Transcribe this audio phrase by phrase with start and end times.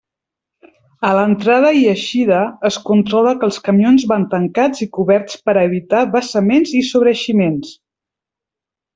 [1.09, 5.65] A l'entrada i eixida es controla que els camions van tancats i coberts per a
[5.69, 7.75] evitar vessaments i sobreeiximents.